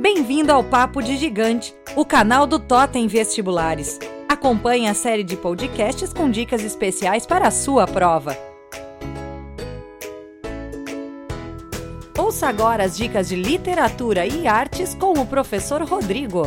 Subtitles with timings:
[0.00, 3.98] Bem-vindo ao Papo de Gigante, o canal do Totem Vestibulares.
[4.26, 8.34] Acompanhe a série de podcasts com dicas especiais para a sua prova.
[12.16, 16.44] Ouça agora as dicas de literatura e artes com o professor Rodrigo.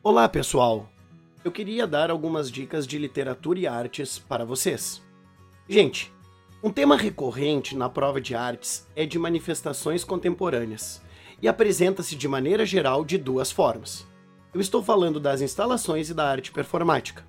[0.00, 0.88] Olá, pessoal!
[1.44, 5.07] Eu queria dar algumas dicas de literatura e artes para vocês.
[5.70, 6.10] Gente,
[6.62, 11.02] um tema recorrente na prova de artes é de manifestações contemporâneas
[11.42, 14.06] e apresenta-se de maneira geral de duas formas.
[14.54, 17.22] Eu estou falando das instalações e da arte performática.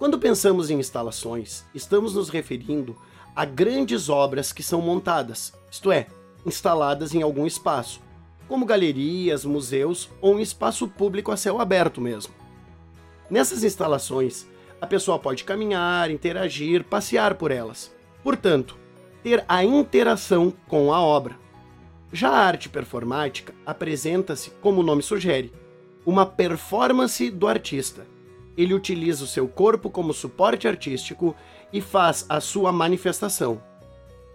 [0.00, 2.96] Quando pensamos em instalações, estamos nos referindo
[3.36, 6.08] a grandes obras que são montadas, isto é,
[6.44, 8.00] instaladas em algum espaço,
[8.48, 12.34] como galerias, museus ou um espaço público a céu aberto mesmo.
[13.30, 14.44] Nessas instalações,
[14.84, 17.90] a pessoa pode caminhar, interagir, passear por elas.
[18.22, 18.76] Portanto,
[19.22, 21.36] ter a interação com a obra.
[22.12, 25.52] Já a arte performática apresenta-se, como o nome sugere,
[26.04, 28.06] uma performance do artista.
[28.58, 31.34] Ele utiliza o seu corpo como suporte artístico
[31.72, 33.60] e faz a sua manifestação,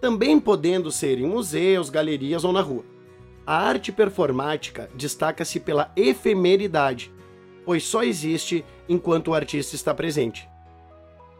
[0.00, 2.84] também podendo ser em museus, galerias ou na rua.
[3.46, 7.12] A arte performática destaca-se pela efemeridade,
[7.70, 10.48] pois só existe enquanto o artista está presente.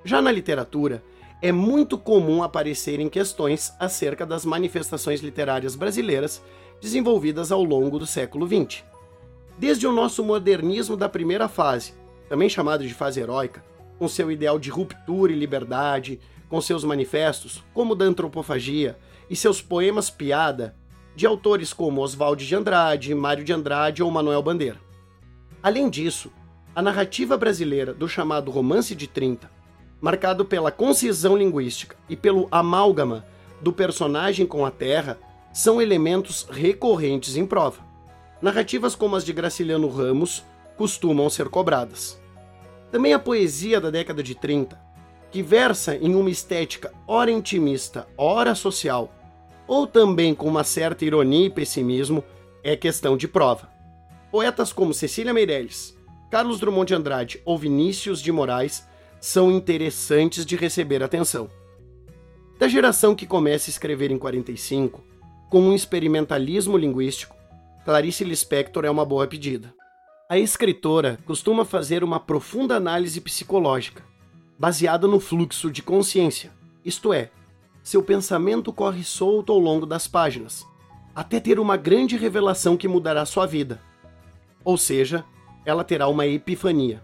[0.04, 1.02] Já na literatura,
[1.42, 6.40] é muito comum aparecerem questões acerca das manifestações literárias brasileiras
[6.80, 8.84] desenvolvidas ao longo do século XX.
[9.58, 11.94] Desde o nosso modernismo da primeira fase,
[12.28, 13.64] também chamado de fase heróica,
[13.98, 18.96] com seu ideal de ruptura e liberdade, com seus manifestos, como da antropofagia,
[19.28, 20.76] e seus poemas piada,
[21.16, 24.89] de autores como Oswald de Andrade, Mário de Andrade ou Manuel Bandeira.
[25.62, 26.32] Além disso,
[26.74, 29.50] a narrativa brasileira do chamado romance de 30,
[30.00, 33.26] marcado pela concisão linguística e pelo amálgama
[33.60, 35.18] do personagem com a terra,
[35.52, 37.82] são elementos recorrentes em prova.
[38.40, 40.42] Narrativas como as de Graciliano Ramos
[40.78, 42.18] costumam ser cobradas.
[42.90, 44.80] Também a poesia da década de 30,
[45.30, 49.12] que versa em uma estética ora intimista, ora social,
[49.66, 52.24] ou também com uma certa ironia e pessimismo,
[52.64, 53.68] é questão de prova.
[54.30, 55.96] Poetas como Cecília Meirelles,
[56.30, 58.86] Carlos Drummond de Andrade ou Vinícius de Moraes
[59.20, 61.50] são interessantes de receber atenção.
[62.56, 65.02] Da geração que começa a escrever em 45,
[65.50, 67.34] com um experimentalismo linguístico,
[67.84, 69.74] Clarice Lispector é uma boa pedida.
[70.28, 74.04] A escritora costuma fazer uma profunda análise psicológica,
[74.56, 76.52] baseada no fluxo de consciência,
[76.84, 77.30] isto é,
[77.82, 80.64] seu pensamento corre solto ao longo das páginas,
[81.12, 83.89] até ter uma grande revelação que mudará sua vida.
[84.64, 85.24] Ou seja,
[85.64, 87.02] ela terá uma epifania.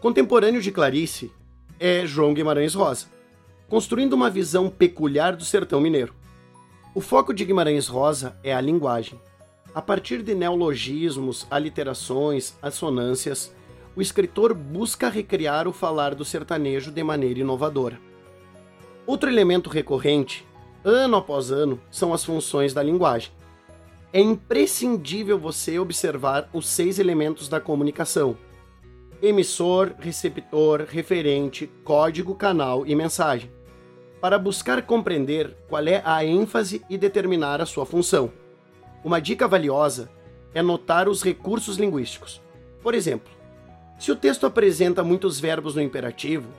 [0.00, 1.30] Contemporâneo de Clarice
[1.78, 3.06] é João Guimarães Rosa,
[3.68, 6.14] construindo uma visão peculiar do sertão mineiro.
[6.94, 9.20] O foco de Guimarães Rosa é a linguagem.
[9.74, 13.54] A partir de neologismos, aliterações, assonâncias,
[13.96, 17.98] o escritor busca recriar o falar do sertanejo de maneira inovadora.
[19.06, 20.46] Outro elemento recorrente,
[20.84, 23.32] ano após ano, são as funções da linguagem.
[24.14, 28.36] É imprescindível você observar os seis elementos da comunicação:
[29.22, 33.50] emissor, receptor, referente, código, canal e mensagem,
[34.20, 38.30] para buscar compreender qual é a ênfase e determinar a sua função.
[39.02, 40.10] Uma dica valiosa
[40.52, 42.42] é notar os recursos linguísticos.
[42.82, 43.32] Por exemplo,
[43.98, 46.50] se o texto apresenta muitos verbos no imperativo,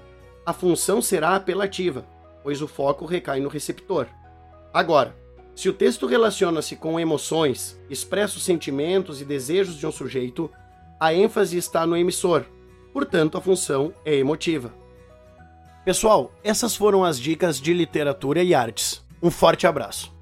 [0.44, 2.04] a função será apelativa,
[2.42, 4.08] pois o foco recai no receptor.
[4.74, 5.16] Agora,
[5.56, 10.50] se o texto relaciona-se com emoções, expressa os sentimentos e desejos de um sujeito,
[11.00, 12.46] a ênfase está no emissor,
[12.92, 14.74] portanto, a função é emotiva.
[15.84, 19.04] Pessoal, essas foram as dicas de literatura e artes.
[19.22, 20.13] Um forte abraço.